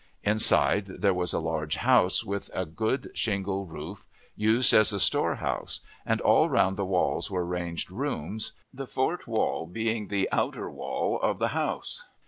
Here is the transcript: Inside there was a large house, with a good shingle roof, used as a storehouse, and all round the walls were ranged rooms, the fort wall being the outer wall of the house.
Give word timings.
Inside 0.23 0.87
there 0.87 1.13
was 1.13 1.31
a 1.31 1.37
large 1.39 1.75
house, 1.75 2.23
with 2.25 2.49
a 2.55 2.65
good 2.65 3.11
shingle 3.13 3.67
roof, 3.67 4.07
used 4.35 4.73
as 4.73 4.91
a 4.91 4.99
storehouse, 4.99 5.81
and 6.07 6.19
all 6.21 6.49
round 6.49 6.75
the 6.75 6.83
walls 6.85 7.29
were 7.29 7.45
ranged 7.45 7.91
rooms, 7.91 8.53
the 8.73 8.87
fort 8.87 9.27
wall 9.27 9.67
being 9.67 10.07
the 10.07 10.27
outer 10.31 10.71
wall 10.71 11.19
of 11.21 11.37
the 11.37 11.49
house. 11.49 12.03